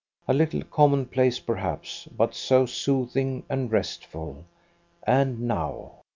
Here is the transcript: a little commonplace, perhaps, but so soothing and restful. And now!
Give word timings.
a 0.27 0.33
little 0.33 0.63
commonplace, 0.63 1.39
perhaps, 1.39 2.07
but 2.17 2.33
so 2.33 2.65
soothing 2.65 3.43
and 3.47 3.71
restful. 3.71 4.43
And 5.05 5.41
now! 5.41 5.99